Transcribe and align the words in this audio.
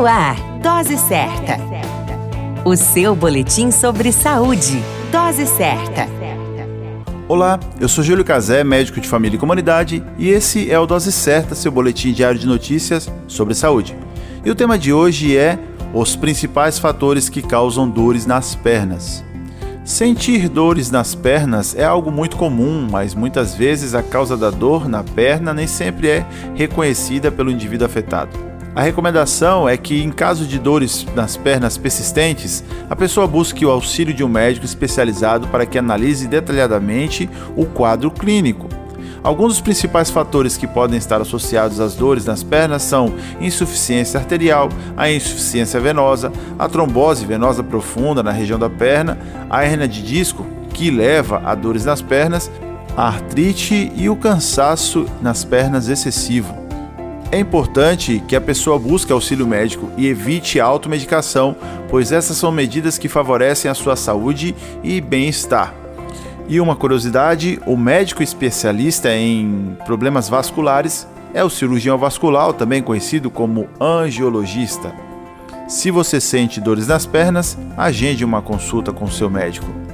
No 0.00 0.06
ar, 0.06 0.34
Dose 0.62 0.96
Certa. 0.96 1.58
O 2.64 2.74
seu 2.74 3.14
boletim 3.14 3.70
sobre 3.70 4.10
saúde. 4.12 4.82
Dose 5.12 5.44
Certa. 5.44 6.08
Olá, 7.28 7.60
eu 7.78 7.86
sou 7.86 8.02
Júlio 8.02 8.24
Cazé, 8.24 8.64
médico 8.64 8.98
de 8.98 9.06
família 9.06 9.36
e 9.36 9.38
comunidade, 9.38 10.02
e 10.16 10.30
esse 10.30 10.70
é 10.70 10.78
o 10.78 10.86
Dose 10.86 11.12
Certa, 11.12 11.54
seu 11.54 11.70
boletim 11.70 12.14
diário 12.14 12.40
de 12.40 12.46
notícias 12.46 13.12
sobre 13.28 13.52
saúde. 13.52 13.94
E 14.42 14.50
o 14.50 14.54
tema 14.54 14.78
de 14.78 14.90
hoje 14.90 15.36
é 15.36 15.58
os 15.92 16.16
principais 16.16 16.78
fatores 16.78 17.28
que 17.28 17.42
causam 17.42 17.86
dores 17.86 18.24
nas 18.24 18.54
pernas. 18.54 19.22
Sentir 19.84 20.48
dores 20.48 20.90
nas 20.90 21.14
pernas 21.14 21.76
é 21.76 21.84
algo 21.84 22.10
muito 22.10 22.38
comum, 22.38 22.88
mas 22.90 23.14
muitas 23.14 23.54
vezes 23.54 23.94
a 23.94 24.02
causa 24.02 24.34
da 24.34 24.48
dor 24.48 24.88
na 24.88 25.04
perna 25.04 25.52
nem 25.52 25.66
sempre 25.66 26.08
é 26.08 26.26
reconhecida 26.54 27.30
pelo 27.30 27.50
indivíduo 27.50 27.84
afetado. 27.84 28.49
A 28.74 28.82
recomendação 28.82 29.68
é 29.68 29.76
que, 29.76 30.00
em 30.00 30.12
caso 30.12 30.46
de 30.46 30.56
dores 30.56 31.04
nas 31.14 31.36
pernas 31.36 31.76
persistentes, 31.76 32.62
a 32.88 32.94
pessoa 32.94 33.26
busque 33.26 33.66
o 33.66 33.70
auxílio 33.70 34.14
de 34.14 34.22
um 34.22 34.28
médico 34.28 34.64
especializado 34.64 35.48
para 35.48 35.66
que 35.66 35.76
analise 35.76 36.28
detalhadamente 36.28 37.28
o 37.56 37.66
quadro 37.66 38.12
clínico. 38.12 38.68
Alguns 39.24 39.54
dos 39.54 39.60
principais 39.60 40.08
fatores 40.08 40.56
que 40.56 40.68
podem 40.68 40.96
estar 40.96 41.20
associados 41.20 41.80
às 41.80 41.94
dores 41.94 42.24
nas 42.24 42.44
pernas 42.44 42.82
são 42.82 43.12
insuficiência 43.40 44.18
arterial, 44.18 44.68
a 44.96 45.10
insuficiência 45.10 45.80
venosa, 45.80 46.32
a 46.58 46.68
trombose 46.68 47.26
venosa 47.26 47.62
profunda 47.62 48.22
na 48.22 48.30
região 48.30 48.58
da 48.58 48.70
perna, 48.70 49.18
a 49.50 49.64
hernia 49.64 49.88
de 49.88 50.00
disco, 50.00 50.46
que 50.72 50.90
leva 50.92 51.42
a 51.44 51.56
dores 51.56 51.84
nas 51.84 52.00
pernas, 52.00 52.50
a 52.96 53.08
artrite 53.08 53.92
e 53.96 54.08
o 54.08 54.16
cansaço 54.16 55.06
nas 55.20 55.44
pernas 55.44 55.88
excessivo. 55.88 56.69
É 57.32 57.38
importante 57.38 58.20
que 58.26 58.34
a 58.34 58.40
pessoa 58.40 58.76
busque 58.76 59.12
auxílio 59.12 59.46
médico 59.46 59.88
e 59.96 60.08
evite 60.08 60.58
a 60.58 60.64
automedicação, 60.64 61.54
pois 61.88 62.10
essas 62.10 62.36
são 62.36 62.50
medidas 62.50 62.98
que 62.98 63.08
favorecem 63.08 63.70
a 63.70 63.74
sua 63.74 63.94
saúde 63.94 64.52
e 64.82 65.00
bem-estar. 65.00 65.72
E 66.48 66.60
uma 66.60 66.74
curiosidade: 66.74 67.60
o 67.66 67.76
médico 67.76 68.20
especialista 68.20 69.14
em 69.14 69.76
problemas 69.86 70.28
vasculares 70.28 71.06
é 71.32 71.44
o 71.44 71.50
cirurgião 71.50 71.96
vascular, 71.96 72.52
também 72.52 72.82
conhecido 72.82 73.30
como 73.30 73.68
angiologista. 73.80 74.92
Se 75.68 75.92
você 75.92 76.20
sente 76.20 76.60
dores 76.60 76.88
nas 76.88 77.06
pernas, 77.06 77.56
agende 77.76 78.24
uma 78.24 78.42
consulta 78.42 78.92
com 78.92 79.06
seu 79.06 79.30
médico. 79.30 79.89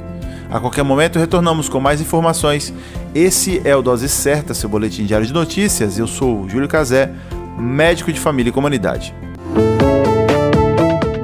A 0.50 0.60
qualquer 0.60 0.84
momento 0.84 1.18
retornamos 1.18 1.68
com 1.68 1.80
mais 1.80 2.00
informações. 2.00 2.72
Esse 3.14 3.60
é 3.64 3.74
o 3.74 3.82
Dose 3.82 4.08
Certa, 4.08 4.54
seu 4.54 4.68
boletim 4.68 5.04
diário 5.04 5.26
de 5.26 5.32
notícias. 5.32 5.98
Eu 5.98 6.06
sou 6.06 6.48
Júlio 6.48 6.68
Cazé, 6.68 7.10
médico 7.58 8.12
de 8.12 8.20
família 8.20 8.50
e 8.50 8.52
comunidade. 8.52 9.14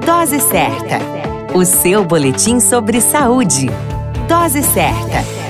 Dose 0.05 0.41
Certa, 0.41 0.99
o 1.55 1.65
seu 1.65 2.05
boletim 2.05 2.61
sobre 2.61 3.01
saúde. 3.01 3.71
Dose 4.29 4.63
Certa. 4.63 5.42